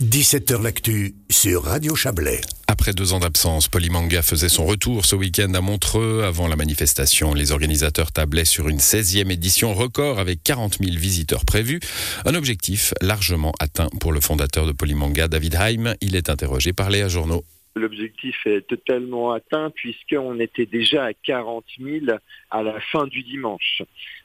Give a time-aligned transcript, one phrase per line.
[0.00, 2.40] 17h L'actu sur Radio Chablais.
[2.68, 6.24] Après deux ans d'absence, Polymanga faisait son retour ce week-end à Montreux.
[6.24, 11.44] Avant la manifestation, les organisateurs tablaient sur une 16e édition record avec 40 000 visiteurs
[11.44, 11.80] prévus.
[12.24, 15.94] Un objectif largement atteint pour le fondateur de Polymanga, David Heim.
[16.00, 17.44] Il est interrogé par Léa Journaux.
[17.76, 22.06] L'objectif est totalement atteint puisqu'on était déjà à 40 000
[22.50, 23.82] à la fin du dimanche.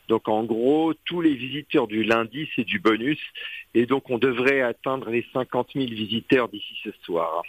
[0.07, 3.19] Donc en gros, tous les visiteurs du lundi, c'est du bonus.
[3.75, 7.43] Et donc on devrait atteindre les 50 000 visiteurs d'ici ce soir.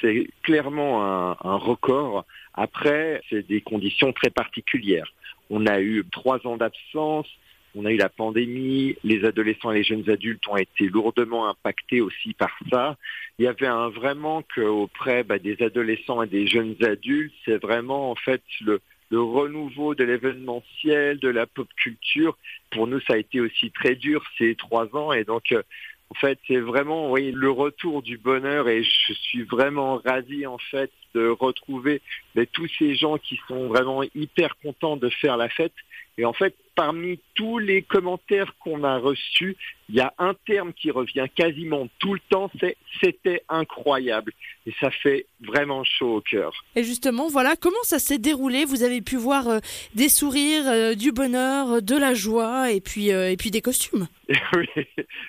[0.00, 2.24] C'est clairement un, un record.
[2.54, 5.12] Après, c'est des conditions très particulières.
[5.50, 7.28] On a eu trois ans d'absence,
[7.74, 12.00] on a eu la pandémie, les adolescents et les jeunes adultes ont été lourdement impactés
[12.00, 12.96] aussi par ça.
[13.38, 18.10] Il y avait un vraiment qu'auprès bah, des adolescents et des jeunes adultes, c'est vraiment
[18.10, 22.36] en fait le, renouveau de l'événementiel, de la pop culture.
[22.70, 25.62] Pour nous, ça a été aussi très dur ces trois ans et donc euh,
[26.10, 30.58] en fait, c'est vraiment oui, le retour du bonheur et je suis vraiment ravi en
[30.58, 32.02] fait de retrouver
[32.34, 35.72] mais, tous ces gens qui sont vraiment hyper contents de faire la fête.
[36.16, 39.56] Et en fait, parmi tous les commentaires qu'on a reçus,
[39.88, 44.32] il y a un terme qui revient quasiment tout le temps, c'est c'était incroyable.
[44.66, 46.52] Et ça fait vraiment chaud au cœur.
[46.74, 48.64] Et justement, voilà, comment ça s'est déroulé?
[48.64, 49.58] Vous avez pu voir euh,
[49.94, 54.08] des sourires, euh, du bonheur, de la joie et puis, euh, et puis des costumes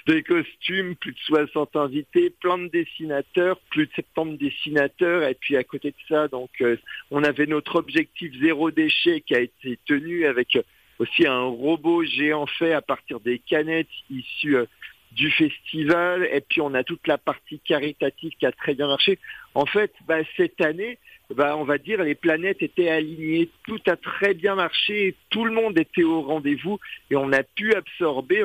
[0.07, 5.23] des costumes, plus de 60 invités, plein de dessinateurs, plus de 70 dessinateurs.
[5.23, 6.63] Et puis à côté de ça, donc,
[7.11, 10.57] on avait notre objectif zéro déchet qui a été tenu avec
[10.99, 14.65] aussi un robot géant fait à partir des canettes issues euh,
[15.11, 16.27] du festival.
[16.31, 19.19] Et puis on a toute la partie caritative qui a très bien marché.
[19.53, 20.99] En fait, bah, cette année,
[21.33, 25.51] bah, on va dire les planètes étaient alignées, tout a très bien marché, tout le
[25.51, 28.43] monde était au rendez-vous et on a pu absorber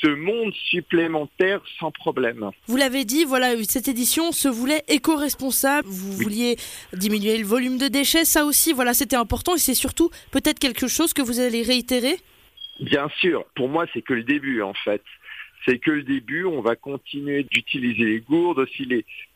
[0.00, 2.50] ce monde supplémentaire sans problème.
[2.66, 5.86] Vous l'avez dit, voilà, cette édition se voulait éco-responsable.
[5.88, 6.56] Vous vouliez
[6.92, 10.88] diminuer le volume de déchets, ça aussi, voilà, c'était important et c'est surtout peut-être quelque
[10.88, 12.16] chose que vous allez réitérer?
[12.80, 15.02] Bien sûr, pour moi c'est que le début en fait
[15.64, 16.44] c'est que le début.
[16.44, 18.84] On va continuer d'utiliser les gourdes, aussi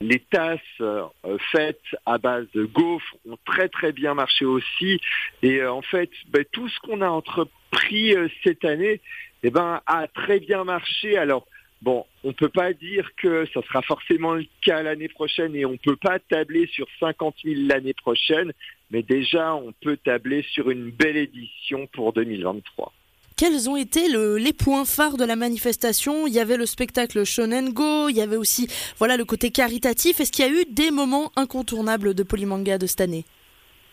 [0.00, 1.04] les, tasses euh,
[1.53, 5.00] faites à base de gaufres ont très très bien marché aussi.
[5.42, 9.00] Et euh, en fait, ben, tout ce qu'on a entrepris euh, cette année,
[9.42, 11.16] eh ben, a très bien marché.
[11.16, 11.47] Alors,
[11.82, 15.66] Bon, on ne peut pas dire que ça sera forcément le cas l'année prochaine et
[15.66, 18.53] on ne peut pas tabler sur 50 000 l'année prochaine,
[18.91, 22.93] mais déjà on peut tabler sur une belle édition pour 2023.
[23.38, 26.26] Quels ont été les points phares de la manifestation?
[26.26, 28.66] Il y avait le spectacle Shonen Go, il y avait aussi
[28.97, 30.20] voilà le côté caritatif.
[30.20, 33.26] Est-ce qu'il y a eu des moments incontournables de Polymanga de cette année?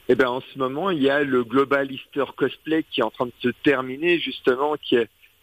[0.08, 3.12] Eh bien, en ce moment, il y a le Global Easter Cosplay qui est en
[3.12, 4.96] train de se terminer, justement, qui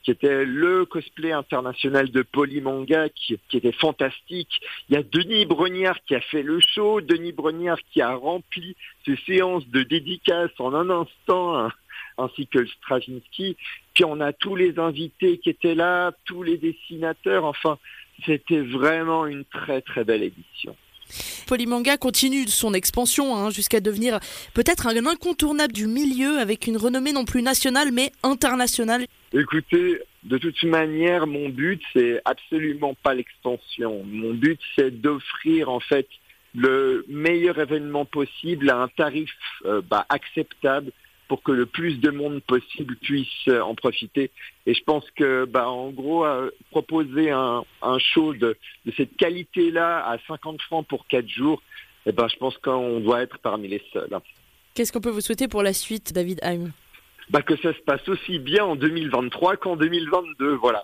[0.08, 4.48] était le cosplay international de Polymanga qui, qui était fantastique.
[4.88, 8.76] Il y a Denis Brognard qui a fait le show, Denis Brognard qui a rempli
[9.04, 11.68] ses séances de dédicaces en un instant,
[12.22, 13.56] ainsi que Stravinsky.
[13.94, 17.44] Puis on a tous les invités qui étaient là, tous les dessinateurs.
[17.44, 17.78] Enfin,
[18.26, 20.76] c'était vraiment une très très belle édition.
[21.46, 24.20] Polymanga continue son expansion hein, jusqu'à devenir
[24.54, 29.06] peut-être un incontournable du milieu avec une renommée non plus nationale mais internationale.
[29.32, 34.04] Écoutez, de toute manière, mon but c'est absolument pas l'expansion.
[34.04, 36.06] Mon but c'est d'offrir en fait
[36.54, 39.30] le meilleur événement possible à un tarif
[39.64, 40.92] euh, bah, acceptable
[41.30, 44.32] pour que le plus de monde possible puisse euh, en profiter.
[44.66, 47.62] Et je pense que, bah, en gros, euh, proposer un,
[48.00, 48.56] show de,
[48.96, 51.62] cette qualité-là à 50 francs pour 4 jours,
[52.04, 54.10] eh ben, je pense qu'on doit être parmi les seuls.
[54.74, 56.72] Qu'est-ce qu'on peut vous souhaiter pour la suite, David Heim
[57.28, 60.82] bah, Que ça se passe aussi bien en 2023 qu'en 2022, voilà.